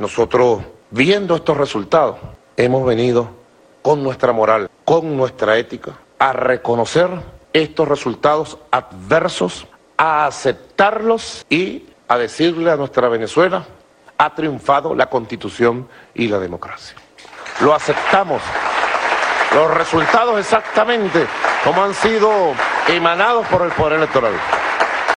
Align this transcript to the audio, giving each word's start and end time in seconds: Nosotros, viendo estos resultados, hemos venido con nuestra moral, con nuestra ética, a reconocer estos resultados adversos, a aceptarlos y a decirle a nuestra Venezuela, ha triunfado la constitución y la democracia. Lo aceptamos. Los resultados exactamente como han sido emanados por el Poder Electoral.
Nosotros, 0.00 0.62
viendo 0.90 1.36
estos 1.36 1.58
resultados, 1.58 2.16
hemos 2.56 2.86
venido 2.86 3.28
con 3.82 4.02
nuestra 4.02 4.32
moral, 4.32 4.70
con 4.86 5.14
nuestra 5.14 5.58
ética, 5.58 5.92
a 6.18 6.32
reconocer 6.32 7.10
estos 7.52 7.86
resultados 7.86 8.56
adversos, 8.70 9.66
a 9.98 10.24
aceptarlos 10.24 11.44
y 11.50 11.84
a 12.08 12.16
decirle 12.16 12.70
a 12.70 12.76
nuestra 12.76 13.10
Venezuela, 13.10 13.66
ha 14.16 14.34
triunfado 14.34 14.94
la 14.94 15.10
constitución 15.10 15.86
y 16.14 16.28
la 16.28 16.38
democracia. 16.38 16.96
Lo 17.60 17.74
aceptamos. 17.74 18.40
Los 19.54 19.70
resultados 19.74 20.40
exactamente 20.40 21.26
como 21.62 21.84
han 21.84 21.92
sido 21.92 22.54
emanados 22.88 23.46
por 23.48 23.60
el 23.60 23.72
Poder 23.72 23.98
Electoral. 23.98 24.32